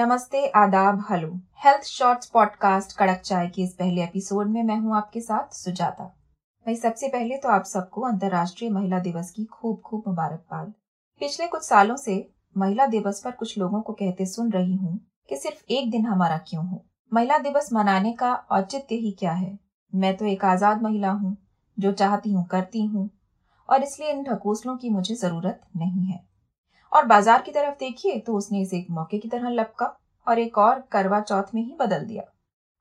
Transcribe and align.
नमस्ते, 0.00 0.46
आदाब, 0.46 1.04
hello. 1.10 1.28
Health 1.64 1.82
shorts 1.84 2.26
podcast 2.26 2.96
कड़क 2.96 3.18
चाय 3.18 3.48
के 3.48 3.62
इस 3.62 3.74
पहले 3.74 4.02
एपिसोड 4.02 4.48
में 4.48 4.62
मैं 4.62 4.76
हूँ 4.76 4.96
आपके 4.96 5.20
साथ 5.20 5.54
सुजाता। 5.54 6.04
भाई 6.04 6.76
सबसे 6.76 7.08
पहले 7.08 7.36
तो 7.36 7.48
आप 7.48 7.64
सबको 7.64 8.00
अंतर्राष्ट्रीय 8.00 8.70
महिला 8.70 8.98
दिवस 8.98 9.30
की 9.30 9.44
खूब 9.44 9.80
खूब 9.80 10.04
मुबारकबाद। 10.06 10.72
पिछले 11.20 11.46
कुछ 11.46 11.62
सालों 11.62 11.96
से 11.96 12.30
महिला 12.56 12.86
दिवस 12.86 13.22
पर 13.24 13.30
कुछ 13.30 13.58
लोगों 13.58 13.82
को 13.82 13.92
कहते 13.92 14.26
सुन 14.26 14.52
रही 14.52 14.76
हूँ 14.76 15.06
कि 15.28 15.36
सिर्फ़ 15.36 15.64
एक 15.70 15.90
दिन 15.90 16.06
हमारा 16.06 16.38
क्यों 16.38 16.66
हो? 16.66 16.84
महिला 17.12 17.38
दिवस 17.38 17.72
मनाने 17.72 18.12
का 18.12 18.34
औचित्य 18.34 18.94
ही 18.94 19.12
क्या 19.12 19.32
है? 19.32 19.58
मैं 19.94 20.16
तो 20.16 20.24
एक 20.24 20.44
आज़ाद 20.44 20.82
महिला 20.82 21.10
हूँ, 21.10 21.36
जो 21.78 21.92
चाहती 21.92 22.32
हूँ, 22.32 22.46
करती 22.46 22.86
हूँ, 22.86 23.10
और 23.70 23.82
इसलिए 23.82 24.10
इन 24.10 24.24
ढकोसलों 24.24 24.76
की 24.76 24.90
मुझे 24.90 25.14
ज़रूरत 25.14 25.60
नहीं 25.76 26.06
है। 26.06 26.29
और 26.92 27.06
बाज़ार 27.06 27.42
की 27.42 27.52
तरफ़ 27.52 27.78
देखिए 27.80 28.18
तो 28.18 28.34
उसने 28.34 28.60
इसे 28.60 28.78
एक 28.78 28.86
मौके 28.90 29.18
की 29.18 29.28
तरह 29.28 29.48
लपका 29.50 29.94
और 30.26 30.38
एक 30.38 30.58
और 30.58 30.82
करवा 30.92 31.20
चौथ 31.20 31.54
में 31.54 31.62
ही 31.62 31.74
बदल 31.80 32.04
दिया। 32.04 32.22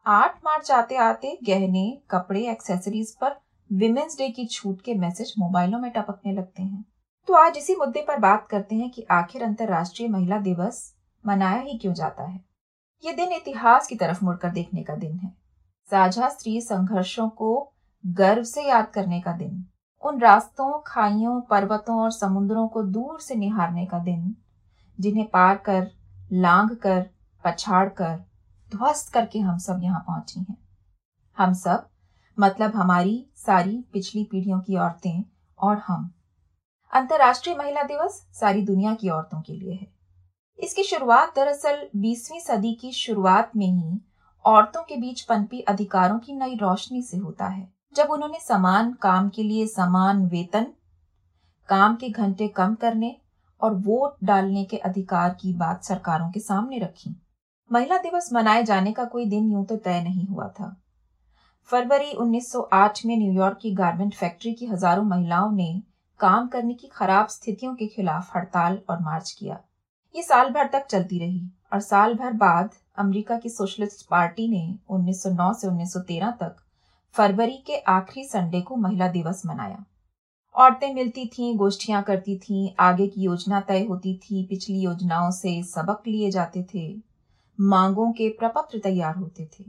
आठ 0.06 0.38
मार्च 0.46 0.72
आते 0.72 0.96
आते 0.98 1.38
गहने, 1.44 2.02
कपड़े 2.12 2.48
एक्सेसरीज 2.52 3.16
पर 3.16 3.40
विमेंस 3.70 4.18
डे 4.18 4.30
की 4.30 4.46
छूट 4.46 4.82
के 4.82 4.94
मैसेज 4.96 5.34
मोबाइलों 5.40 5.80
में 5.80 5.90
टपकने 5.92 6.34
लगते 6.34 6.64
हैं। 6.64 6.86
तो 7.28 7.34
आज 7.34 7.58
इसी 7.58 7.76
मुद्दे 7.76 8.02
पर 8.02 8.18
बात 8.20 8.48
करते 8.48 8.76
हैं 8.76 8.90
कि 8.90 9.06
आखिर 9.12 9.44
अंतर्राष्ट्रीय 9.44 10.10
महिला 10.10 10.38
दिवस 10.40 10.82
मनाया 11.24 11.60
ही 11.62 11.78
क्यों 11.78 11.94
जाता 11.94 12.24
है। 12.24 12.40
ये 13.04 13.14
दिन 13.14 13.34
इतिहास 13.34 13.88
की 13.88 13.96
तरफ़ 13.96 14.24
मुड़कर 14.26 14.50
देखने 14.50 14.84
का 14.84 14.96
दिन 14.96 15.18
है। 15.18 15.32
साझा 15.90 16.30
स्त्री 16.30 16.60
संघर्षों 16.62 17.28
को 17.30 17.52
गर्व 18.04 18.44
से 18.44 18.64
याद 18.64 18.90
करने 18.90 19.22
का 19.22 19.32
दिन। 19.32 19.64
उन 20.04 20.20
रास्तों, 20.20 20.84
खाइयों, 20.88 21.42
पर्वतों 21.42 22.00
और 22.02 22.12
समुद्रों 22.12 22.68
को 22.68 22.84
दूर 22.84 23.20
से 23.20 23.36
निहारने 23.36 23.86
का 23.86 24.00
दिन, 24.00 24.36
जिन्हें 25.00 25.30
पार 25.30 25.58
कर 25.58 25.92
लांग 26.34 26.70
कर, 26.70 27.10
पछाड़ 27.46 27.90
कर, 27.90 28.18
ध्वस्त 28.76 29.14
करके 29.14 29.40
हम 29.40 29.58
सब 29.58 29.80
यहाँ 29.84 30.00
पहुँची 30.00 30.40
हैं। 30.40 30.58
हम 31.38 31.54
सब 31.54 31.90
मतलब 32.40 32.76
हमारी 32.76 33.30
सारी 33.36 33.86
पिछली 33.94 34.24
पीढ़ियों 34.24 34.60
की 34.60 34.76
औरतें 34.76 35.24
और 35.60 35.78
हम। 35.78 36.14
अंतर्राष्ट्रीय 36.94 37.56
महिला 37.56 37.84
दिवस 37.84 38.28
सारी 38.34 38.62
दुनिया 38.62 38.94
की 38.94 39.10
औरतों 39.10 39.42
के 39.42 39.54
लिए 39.54 39.74
है। 39.74 39.88
इसकी 40.60 40.84
शुरुआत 40.84 41.36
दरअसल 41.36 41.90
20वीं 41.96 42.40
सदी 42.40 42.74
की 42.74 42.92
शुरुआत 42.92 43.52
में 43.56 43.68
ही 43.68 44.02
औरतों 44.46 44.84
के 44.84 44.98
बीच 44.98 45.22
पनपी 45.22 45.60
अधिकारों 45.60 46.20
की 46.20 46.34
नई 46.34 46.56
रोशनी 46.56 47.02
से 47.02 47.18
होता 47.18 47.48
है। 47.48 47.79
जब 47.96 48.12
उन्होंने 48.12 48.40
समान 48.40 48.92
काम 48.94 49.30
के 49.30 49.44
लिए 49.44 49.68
समान 49.68 50.26
वेतन, 50.26 50.66
काम 51.70 51.96
के 51.96 52.10
घंटे 52.10 52.48
कम 52.48 52.76
करने 52.76 53.16
और 53.62 53.74
वोट 53.76 54.16
डालने 54.24 54.64
के 54.64 54.78
अधिकार 54.78 55.30
की 55.34 55.54
बात 55.54 55.84
सरकारों 55.84 56.30
के 56.32 56.40
सामने 56.40 56.80
रखी। 56.80 57.16
महिला 57.72 57.98
दिवस 57.98 58.30
मनाए 58.34 58.64
जाने 58.64 58.92
का 58.92 59.06
कोई 59.06 59.26
दिन 59.26 59.52
यूँ 59.52 59.66
तो 59.66 59.78
तय 59.78 60.02
नहीं 60.02 60.26
हुआ 60.28 60.48
था। 60.50 60.76
फरवरी 61.70 62.12
1908 62.14 63.06
में 63.06 63.16
न्यूयॉर्क 63.18 63.58
की 63.62 63.74
गारमेंट 63.74 64.16
फैक्ट्री 64.16 64.54
की 64.54 64.66
हज़ारों 64.66 65.04
महिलाओं 65.04 65.52
ने 65.52 65.70
काम 66.20 66.48
करने 66.48 66.74
की 66.74 66.88
खराब 66.88 67.28
स्थितियों 67.28 67.76
के 67.76 67.88
खिलाफ 67.88 68.36
हड़ताल 68.36 68.80
और 68.90 69.02
मार्च 69.02 69.32
किया। 69.32 69.60
ये 70.16 70.24
साल 70.24 70.50
भर 70.50 70.68
तक 70.68 70.86
चलती 70.86 71.20
रही 71.20 71.42
और 71.74 71.80
साल 71.80 72.14
भर 72.14 72.34
बाद 72.38 72.70
अमेरिका 72.98 73.38
की 73.38 73.50
सोशलिस्ट 73.50 74.08
पार्टी 74.08 74.48
ने 74.48 74.64
1909 74.90 75.54
से 75.54 75.68
1913 75.68 76.32
तक 76.32 76.56
फरवरी 77.14 77.58
के 77.58 77.78
आखिरी 77.78 78.28
संडे 78.28 78.62
को 78.62 78.76
महिला 78.76 79.08
दिवस 79.08 79.42
मनाया। 79.46 79.86
औरतें 80.56 80.94
मिलती 80.94 81.26
थीं, 81.26 81.58
गोष्ठियाँ 81.58 82.04
करती 82.04 82.38
थीं, 82.38 82.76
आगे 82.80 83.08
की 83.08 83.22
योजना 83.22 83.62
तय 83.62 83.86
होती 83.86 84.18
थी, 84.18 84.46
पिछली 84.46 84.80
योजनाओं 84.80 85.32
से 85.32 85.64
सबक 85.64 86.04
लिए 86.08 86.32
जाते 86.32 86.64
थे, 86.64 87.02
मांगों 87.60 88.12
के 88.12 88.30
प्रपत्र 88.30 88.80
तैयार 88.80 89.16
होते 89.16 89.46
थे। 89.46 89.66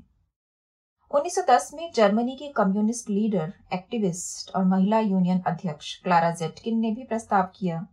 1910 1.11 1.71
में 1.75 1.93
जर्मनी 1.95 2.37
की 2.37 2.49
कम्युनिस्ट 2.49 3.11
लीडर, 3.11 3.53
एक्टिविस्ट 3.73 4.55
और 4.57 4.65
महिला 4.65 4.99
यूनियन 4.99 5.41
अध्यक्ष 5.41 6.03
क्लारा 6.03 6.31
जेटकिन 6.31 6.79
ने 6.79 6.91
भी 6.91 7.05
प्रस्ताव 7.05 7.49
किया 7.57 7.87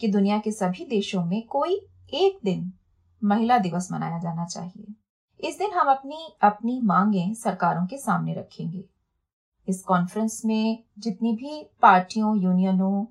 कि 0.00 0.08
दुनिया 0.08 0.38
के 0.38 0.52
सभी 0.52 0.84
देशों 0.84 1.24
में 1.24 1.46
कोई 1.46 1.74
एक 2.14 2.38
दिन 2.44 2.72
महिला 3.24 3.58
दिवस 3.58 3.88
मनाया 3.92 4.18
जाना 4.18 4.46
चाहिए। 4.46 4.94
इस 5.44 5.58
दिन 5.58 5.70
हम 5.72 5.90
अपनी 5.90 6.36
अपनी 6.42 6.80
मांगे 6.80 7.34
सरकारों 7.34 7.86
के 7.86 7.98
सामने 7.98 8.34
रखेंगे। 8.34 8.84
इस 9.68 9.82
कॉन्फ्रेंस 9.82 10.42
में 10.44 10.84
जितनी 10.98 11.32
भी 11.32 11.70
पार्टियों 11.82 12.38
यूनियनों 12.38 13.06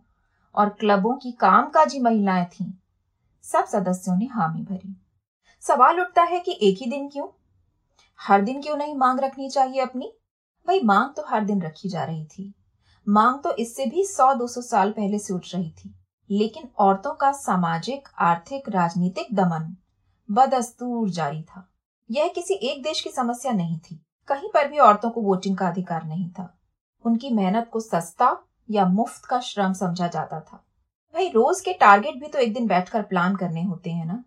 और 0.56 0.70
क्लबों 0.70 1.14
की 1.14 1.32
कामकाजी 1.32 2.00
महिलाएँ 2.00 2.46
थीं, 2.46 2.74
सब 3.44 3.66
सदस्यों 3.66 4.18
ने 4.18 4.26
हामी 4.26 4.62
भरी। 4.62 5.02
सवाल 5.62 6.02
उठता 6.02 6.22
है 6.22 6.40
कि 6.40 6.60
एक 6.62 6.78
ही 6.82 6.86
दिन 6.86 7.10
क्यों? 7.10 7.28
हर 8.20 8.42
दिन 8.42 8.62
क्यों 8.62 8.78
नहीं 8.78 8.96
मांग 8.96 9.20
रखनी 9.20 9.50
चाहिए 9.50 9.82
अपनी? 9.82 10.14
भाई, 10.68 10.80
मांग 10.80 11.14
तो 11.16 11.24
हर 11.28 11.46
दिन 11.46 11.62
रखी 11.62 11.90
जा 11.90 12.04
रही 12.04 12.26
थी। 12.26 12.54
मांग 13.10 13.40
तो 13.40 13.52
इससे 13.52 13.86
भी 13.86 14.06
सौ, 14.06 14.34
दो 14.34 14.48
सौ 14.48 14.62
साल 14.62 14.92
पहले 14.92 15.20
से 15.20 15.34
उठ 15.34 15.46
रही 15.56 15.72
थी। 15.72 15.96
लेकिन 16.30 16.70
औरतों 16.78 17.14
का 17.14 17.32
सामाजिक, 17.32 18.10
आर्थिक, 18.20 18.70
राजनीतिक 18.70 19.28
दमन, 19.34 19.76
बदस्तूर 20.32 21.10
जारी 21.10 21.44
था। 21.44 21.69
यह 22.12 22.28
किसी 22.28 22.54
एक 22.54 22.84
देश 22.84 23.02
की 23.02 23.10
समस्या 23.10 23.52
नहीं 23.52 23.80
थी। 23.80 24.06
कहीं 24.28 24.50
पर 24.54 24.68
भी 24.68 24.78
औरतों 24.78 25.10
को 25.10 25.22
वोटिंग 25.22 25.58
का 25.58 25.68
अधिकार 25.68 26.06
नहीं 26.06 26.30
था। 26.30 26.60
उनकी 27.06 27.30
मेहनत 27.30 27.70
को 27.74 27.80
सस्ता 27.80 28.38
या 28.72 28.86
मुफ़्त 28.86 29.26
का 29.26 29.40
श्रम 29.40 29.74
समझा 29.74 30.08
जाता 30.08 30.40
था। 30.40 30.66
भाई, 31.14 31.30
रोज 31.30 31.62
के 31.62 31.74
टारगेट 31.74 32.16
भी 32.16 32.28
तो 32.28 32.40
एक 32.40 32.54
दिन 32.54 32.68
बैठकर 32.68 33.02
प्लान 33.02 33.36
करने 33.36 33.64
होते 33.64 33.90
हैं 33.90 34.06
ना। 34.06 34.24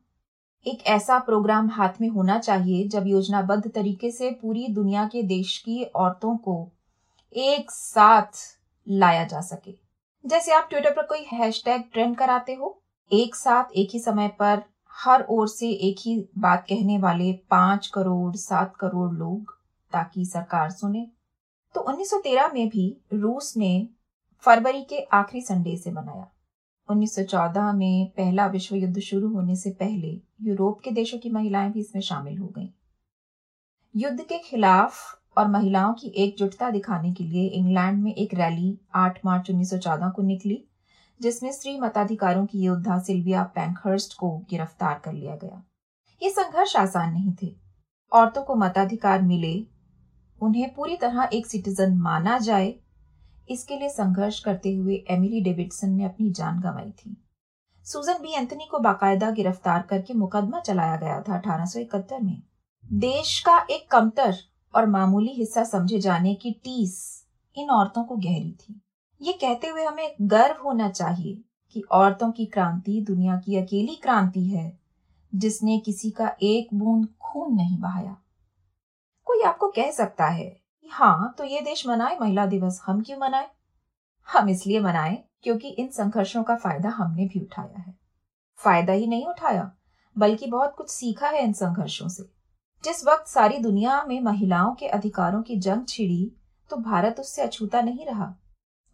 एक 0.67 0.87
ऐसा 0.87 1.19
प्रोग्राम 1.19 1.71
हाथ 1.71 2.01
में 2.01 2.09
होना 2.09 2.39
चाहिए 2.39 2.89
जब 2.89 3.07
योजनाबद्ध 3.07 3.71
तरीके 3.71 4.11
से 4.11 4.31
पूरी 4.31 4.69
दुनिया 4.69 5.07
के 5.07 5.23
देश 5.23 5.59
की 5.59 5.85
औरतों 5.85 6.37
को 6.37 6.73
एक 7.33 7.71
साथ 7.71 8.59
लाया 8.89 9.25
जा 9.25 9.41
सके। 9.41 9.75
जैसे 10.27 10.53
आप 10.53 10.67
ट्विटर 10.71 10.91
पर 10.91 11.03
कोई 11.03 11.25
हैशटैग 11.33 11.85
ट्रेंड 11.93 12.17
कराते 12.17 12.55
हो, 12.55 12.83
एक 13.13 13.35
साथ, 13.35 13.65
एक 13.77 13.89
ही 13.93 13.99
समय 13.99 14.29
पर 14.29 14.63
हर 14.95 15.27
ओर 15.31 15.49
से 15.49 15.71
एक 15.71 15.97
ही 16.01 16.29
बात 16.39 16.67
कहने 16.69 16.99
वाले 16.99 17.33
पाँच 17.33 17.87
करोड़, 17.87 18.37
सात 18.37 18.77
करोड़ 18.77 19.13
लोग 19.13 19.59
ताकि 19.93 20.25
सरकार 20.25 20.71
सुने। 20.71 21.11
तो 21.75 21.81
1913 21.81 22.53
में 22.53 22.69
भी 22.69 23.01
रूस 23.13 23.57
ने 23.57 23.89
फरवरी 24.39 24.83
के 24.83 24.99
आखिरी 24.99 25.43
संडे 25.43 25.77
से 25.77 25.91
मनाया। 25.91 26.33
1914 26.91 27.73
में 27.73 28.11
पहला 28.11 28.47
विश्व 28.47 28.77
युद्ध 28.77 29.01
शुरू 29.01 29.29
होने 29.29 29.57
से 29.57 29.71
पहले 29.71 30.21
यूरोप 30.43 30.81
के 30.81 30.91
देशों 30.91 31.19
की 31.19 31.31
महिलाएँ 31.31 31.73
भी 31.73 31.81
इसमें 31.81 32.03
शामिल 32.03 32.39
हो 32.39 32.47
गईं। 32.47 32.69
युद्ध 33.97 34.21
के 34.21 34.39
खिलाफ 34.39 34.95
और 35.39 35.49
महिलाओं 35.49 35.95
की 35.95 36.09
एकजुटता 36.09 36.71
दिखाने 36.71 37.13
के 37.13 37.25
लिए 37.25 37.49
इंग्लैंड 37.49 38.03
में 38.03 38.15
एक 38.15 38.35
रैली 38.35 38.79
8 38.95 39.19
मार्च 39.25 39.51
1914 39.51 40.11
को 40.11 40.23
निकली। 40.23 40.65
जिसमें 41.21 41.53
स्त्री 41.53 41.81
मताधिकारों 41.81 42.47
की 42.47 42.61
योद्धा 42.61 42.99
सिल्विया 42.99 43.43
पैंकहर्स्ट 43.45 44.17
को 44.19 44.31
गिरफ़्तार 44.51 45.01
कर 45.05 45.13
लिया 45.13 45.37
गया। 45.37 45.63
ये 46.23 46.31
संघर्ष 46.31 46.77
आसान 46.77 47.13
नहीं 47.13 47.33
थे। 47.43 47.55
औरतों 48.13 48.43
को 48.43 48.55
मताधिकार 48.55 49.23
मिले, 49.23 49.55
उन्हें 50.39 50.75
पूरी 50.75 50.97
तरह 50.97 51.29
एक 51.33 51.47
सिटीजन 51.47 51.97
माना 51.97 52.39
जाए, 52.39 52.75
इसके 53.51 53.77
लिए 53.77 53.89
संघर्ष 53.89 54.41
करते 54.41 54.75
हुए 54.75 55.05
एमिली 55.11 55.41
डेविडसन 55.41 55.91
ने 55.91 56.05
अपनी 56.05 56.31
जान 56.31 56.61
गंवाई 56.61 56.91
थी। 56.91 57.17
सुजन 57.87 58.23
बी 58.23 58.35
एंथनी 58.35 58.67
को 58.71 58.79
बाकायदा 58.79 59.31
गिरफ़्तार 59.31 59.83
करके 59.83 60.15
मुकदमा 60.15 60.61
चलाया 60.61 60.97
गया 60.97 61.21
था 61.21 61.37
अठारह 61.37 62.21
में। 62.23 62.43
देश 62.85 63.39
का 63.41 63.59
एक 63.71 63.91
कमतर 63.91 64.37
और 64.75 64.87
मामूली 64.87 65.33
हिस्सा 65.33 65.65
समझे 65.65 65.99
जाने 65.99 66.35
की 66.35 66.51
टीस 66.65 67.27
इन 67.57 67.71
औरतों 67.71 68.05
को 68.05 68.17
गहरी 68.17 68.53
थी। 68.53 68.81
ये 69.23 69.33
कहते 69.33 69.67
हुए 69.67 69.85
हमें 69.85 70.15
गर्व 70.21 70.63
होना 70.65 70.89
चाहिए 70.89 71.43
कि 71.73 71.81
औरतों 71.81 72.31
की 72.33 72.47
क्रांति 72.47 73.01
दुनिया 73.01 73.37
की 73.37 73.57
अकेली 73.57 73.95
क्रांति 73.95 74.45
है, 74.45 74.79
जिसने 75.35 75.79
किसी 75.79 76.11
का 76.11 76.31
एक 76.43 76.75
बूंद 76.75 77.07
खून 77.23 77.55
नहीं 77.55 77.79
बहाया। 77.79 78.17
कोई 79.27 79.43
आपको 79.43 79.69
कह 79.69 79.91
सकता 79.91 80.27
है 80.27 80.61
हाँ 80.87 81.35
तो 81.39 81.45
ये 81.45 81.61
देश 81.61 81.87
मनाए, 81.87 82.19
महिला 82.21 82.47
दिवस 82.47 82.81
हम 82.87 83.03
क्यों 83.03 83.19
मनाए? 83.19 83.49
हम 84.29 84.49
इसलिए 84.49 84.81
मनाए 84.81 85.23
क्योंकि 85.43 85.69
इन 85.69 85.89
संघर्षों 85.89 86.43
का 86.43 86.57
फ़ायदा 86.57 86.89
हमने 86.89 87.27
भी 87.27 87.41
उठाया 87.41 87.81
है। 87.81 87.95
फ़ायदा 88.61 88.93
ही 88.93 89.07
नहीं 89.07 89.27
उठाया, 89.27 89.71
बल्कि 90.17 90.47
बहुत 90.47 90.75
कुछ 90.77 90.91
सीखा 90.91 91.29
है 91.29 91.45
इन 91.45 91.53
संघर्षों 91.53 92.09
से। 92.09 92.31
जिस 92.85 93.05
वक्त 93.07 93.27
सारी 93.27 93.59
दुनिया 93.59 94.03
में 94.05 94.21
महिलाओं 94.21 94.75
के 94.75 94.87
अधिकारों 94.89 95.43
की 95.43 95.57
जंग 95.57 95.87
छिड़ी 95.87 96.33
तो 96.71 96.77
भारत 96.77 97.21
उससे 97.21 97.43
अछूता 97.43 97.81
नहीं 97.81 98.07
रहा। 98.07 98.35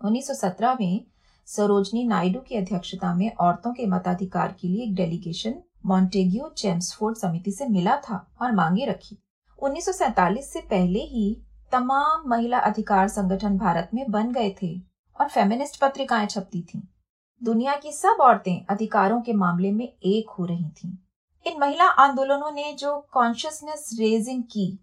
1917 0.05 0.77
में 0.81 1.05
सरोजनी 1.47 2.05
नायडू 2.05 2.41
की 2.41 2.55
अध्यक्षता 2.55 3.15
में 3.15 3.31
औरतों 3.35 3.73
के 3.73 3.87
मताधिकार 3.87 4.57
के 4.61 4.69
लिए 4.69 4.85
एक 4.85 4.95
डेलीगेशन 4.95 5.55
मॉन्टेग्यू 5.87 6.49
चेम्सफोर्ड 6.49 7.17
समिति 7.17 7.53
से 7.53 7.67
मिला 7.67 7.97
था 7.97 8.31
और 8.43 8.53
मांगे 8.53 8.85
रखी 8.85 9.19
1947 9.63 10.43
से 10.43 10.61
पहले 10.61 10.99
ही 10.99 11.43
तमाम 11.73 12.23
महिला 12.27 12.59
अधिकार 12.59 13.09
संगठन 13.09 13.59
भारत 13.59 13.91
में 13.95 14.11
बन 14.11 14.33
गए 14.33 14.55
थे 14.63 14.81
और 15.21 15.29
फेमिनिस्ट 15.29 15.81
पत्रिकाएँ 15.81 16.27
छपती 16.27 16.63
थीं। 16.63 16.81
दुनिया 17.43 17.77
की 17.77 17.93
सब 17.93 18.19
औरतें 18.21 18.67
अधिकारों 18.71 19.21
के 19.23 19.33
मामले 19.33 19.73
में 19.73 19.93
एक 20.03 20.31
हो 20.31 20.45
रही 20.45 20.69
थीं। 20.71 20.97
इन 21.47 21.61
महिला 21.61 21.85
आंदोलनों 21.85 22.51
ने 22.51 22.73
जो 22.73 23.09
कॉन्शियसनेस 23.13 23.91
रेजिंग 23.99 24.43
की, 24.43 24.79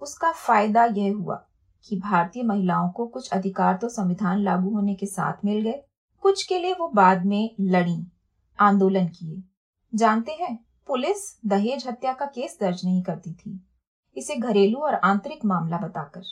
उसका 0.00 0.32
फ़ायदा 0.32 0.84
यह 0.84 1.14
हुआ 1.14 1.46
कि 1.88 1.96
भारतीय 1.96 2.42
महिलाओं 2.42 2.88
को 2.88 3.06
कुछ 3.06 3.30
अधिकार 3.30 3.76
तो 3.76 3.88
संविधान 3.88 4.42
लागू 4.42 4.70
होने 4.70 4.94
के 4.94 5.06
साथ 5.06 5.44
मिल 5.44 5.62
गए। 5.62 5.82
कुछ 6.22 6.42
के 6.42 6.58
लिए 6.58 6.72
वो 6.72 6.88
बाद 6.88 7.24
में 7.24 7.54
लड़ी, 7.60 8.06
आंदोलन 8.58 9.08
किए। 9.08 9.42
जानते 9.92 10.32
हैं, 10.32 10.56
पुलिस 10.86 11.40
दहेज 11.46 11.86
हत्या 11.86 12.12
का 12.12 12.26
केस 12.26 12.58
दर्ज 12.60 12.80
नहीं 12.84 13.02
करती 13.02 13.32
थी। 13.34 13.66
इसे 14.16 14.36
घरेलू 14.36 14.78
और 14.78 14.94
आंतरिक 14.94 15.44
मामला 15.44 15.78
बताकर। 15.78 16.22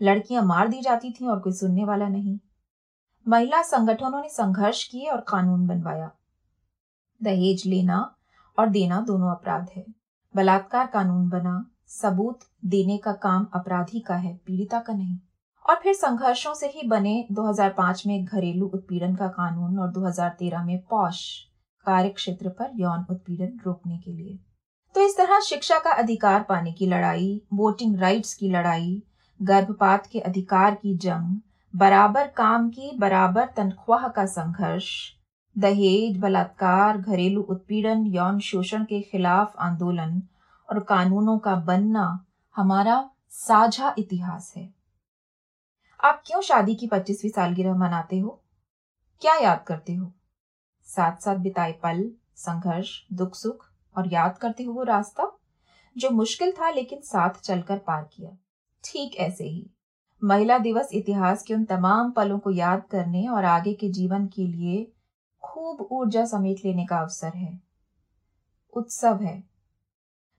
लड़कियाँ 0.00 0.42
मार 0.42 0.68
दी 0.68 0.80
जाती 0.80 1.12
थीं 1.12 1.28
और 1.28 1.40
कोई 1.40 1.52
सुनने 1.52 1.84
वाला 1.84 2.08
नहीं। 2.08 2.38
महिला 3.28 3.62
संगठनों 3.62 4.22
ने 4.22 4.28
संघर्ष 4.28 4.84
किए 4.84 5.10
और 5.10 5.20
कानून 5.20 5.66
बनवाया। 5.66 6.10
दहेज 7.22 7.62
लेना 7.66 8.16
और 8.58 8.68
देना 8.68 9.00
दोनों 9.00 9.30
अपराध 9.30 9.68
है। 9.76 9.84
बलात्कार 10.36 10.86
कानून 10.86 11.28
बना 11.28 11.70
सबूत 11.88 12.40
देने 12.64 12.98
का 12.98 13.12
काम 13.12 13.46
अपराधी 13.54 14.00
का 14.00 14.14
है, 14.14 14.40
पीड़िता 14.46 14.80
का 14.80 14.92
नहीं। 14.92 15.18
और 15.70 15.76
फिर 15.82 15.94
संघर्षों 15.94 16.54
से 16.54 16.66
ही 16.66 16.88
बने 16.88 17.26
2005 17.32 18.06
में 18.06 18.24
घरेलू 18.24 18.66
उत्पीड़न 18.66 19.14
का 19.14 19.28
कानून 19.28 19.78
और 19.78 19.90
2013 19.90 20.64
में 20.64 20.82
पौष 20.90 21.38
कार्य 21.84 22.08
क्षेत्र 22.08 22.48
पर 22.48 22.70
यौन 22.74 23.06
उत्पीड़न 23.10 23.60
रोकने 23.66 23.98
के 23.98 24.12
लिए। 24.12 24.38
तो 24.94 25.00
इस 25.00 25.16
तरह 25.16 25.40
शिक्षा 25.40 25.78
का 25.78 25.90
अधिकार 25.90 26.42
पाने 26.42 26.72
की 26.72 26.86
लड़ाई, 26.86 27.42
वोटिंग 27.52 27.98
राइट्स 27.98 28.34
की 28.34 28.48
लड़ाई, 28.48 29.02
गर्भपात 29.42 30.06
के 30.06 30.20
अधिकार 30.20 30.74
की 30.74 30.96
जंग, 30.96 31.40
बराबर 31.76 32.26
काम 32.26 32.70
की, 32.70 32.98
बराबर 32.98 33.46
तनख्वाह 33.46 34.08
का 34.08 34.26
संघर्ष, 34.26 34.90
दहेज, 35.58 36.18
बलात्कार, 36.18 36.98
घरेलू 36.98 37.42
उत्पीड़न, 37.42 38.06
यौन 38.06 38.38
शोषण 38.38 38.84
के 38.84 39.00
खिलाफ 39.00 39.56
आंदोलन 39.58 40.22
और 40.70 40.80
कानूनों 40.80 41.38
का 41.38 41.56
बनना 41.56 42.26
हमारा 42.56 43.10
साझा 43.28 43.94
इतिहास 43.98 44.54
है। 44.56 44.74
आप 46.04 46.22
क्यों 46.26 46.40
शादी 46.40 46.74
की 46.74 46.86
पच्चीसवीं 46.86 47.30
सालगिरह 47.30 47.74
मनाते 47.74 48.18
हो? 48.18 48.42
क्या 49.20 49.34
याद 49.34 49.64
करते 49.66 49.94
हो? 49.94 50.12
साथ 50.84 51.16
साथ 51.16 51.36
बिताए 51.36 51.72
पल, 51.72 52.10
संघर्ष 52.36 53.06
दुख 53.12 53.34
सुख 53.34 53.70
और 53.98 54.12
याद 54.12 54.38
करते 54.38 54.62
हो 54.62 54.72
वो 54.72 54.82
रास्ता? 54.82 55.38
जो 55.96 56.10
मुश्किल 56.10 56.52
था 56.52 56.70
लेकिन 56.70 57.00
साथ 57.00 57.30
चलकर 57.30 57.78
पार 57.78 58.10
किया। 58.12 58.30
ठीक 58.84 59.16
ऐसे 59.16 59.44
ही। 59.44 59.70
महिला 60.24 60.58
दिवस 60.58 60.88
इतिहास 60.92 61.42
के 61.42 61.54
उन 61.54 61.64
तमाम 61.64 62.10
पलों 62.10 62.38
को 62.38 62.50
याद 62.50 62.82
करने 62.90 63.28
और 63.28 63.44
आगे 63.44 63.74
के 63.74 63.88
जीवन 63.88 64.26
के 64.26 64.46
लिए 64.46 64.92
खूब 65.42 65.88
ऊर्जा 65.90 66.24
समेट 66.24 66.56
लेने 66.64 66.86
का 66.86 66.98
अवसर 66.98 67.32
है। 67.34 67.60
उत्सव 68.72 69.22
है। 69.22 69.53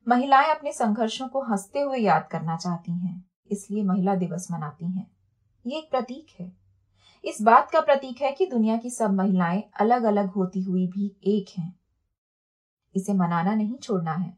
महिलाएँ 0.07 0.49
अपने 0.49 0.71
संघर्षों 0.71 1.27
को 1.27 1.41
हँसते 1.41 1.79
हुए 1.79 1.97
याद 1.97 2.27
करना 2.27 2.57
चाहती 2.57 2.91
हैं, 2.91 3.23
इसलिए 3.51 3.83
महिला 3.83 4.15
दिवस 4.15 4.47
मनाती 4.51 4.85
हैं। 4.85 5.07
ये 5.65 5.77
एक 5.77 5.89
प्रतीक 5.91 6.39
है। 6.39 6.51
इस 7.23 7.41
बात 7.41 7.71
का 7.71 7.79
प्रतीक 7.81 8.21
है 8.21 8.31
कि 8.31 8.45
दुनिया 8.45 8.77
की 8.77 8.89
सब 8.89 9.13
महिलाएँ 9.13 9.63
अलग 9.79 10.03
अलग 10.03 10.29
होती 10.29 10.61
हुई 10.63 10.87
भी 10.87 11.15
एक 11.23 11.57
हैं। 11.57 11.73
इसे 12.95 13.13
मनाना 13.13 13.55
नहीं 13.55 13.77
छोड़ना 13.77 14.13
है, 14.13 14.37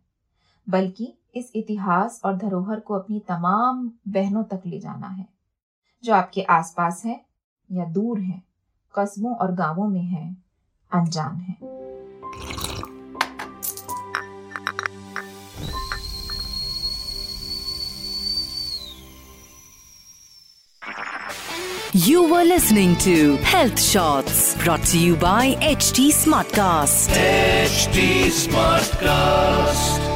बल्कि 0.67 1.13
इस 1.35 1.51
इतिहास 1.55 2.21
और 2.25 2.37
धरोहर 2.37 2.79
को 2.79 2.93
अपनी 2.93 3.19
तमाम 3.19 3.91
बहनों 4.07 4.43
तक 4.43 4.61
ले 4.65 4.79
जाना 4.79 5.07
है, 5.07 5.27
जो 6.03 6.13
आपके 6.13 6.41
आसपास 6.41 7.03
हैं 7.05 7.19
या 7.69 7.85
दूर 7.85 8.19
हैं, 8.19 8.41
कस्बों 8.95 9.35
और 9.35 9.51
गाँवों 9.51 9.87
में 9.87 10.01
हैं, 10.01 10.43
अनजान 10.91 11.35
हैं। 11.35 11.57
You 22.05 22.21
were 22.31 22.43
listening 22.43 22.95
to 22.97 23.37
Health 23.37 23.81
Shots 23.81 24.53
brought 24.63 24.83
to 24.83 24.99
you 24.99 25.15
by 25.15 25.55
HT 25.61 26.09
Smartcast. 26.13 27.09
HT 27.09 28.27
Smartcast. 28.27 30.06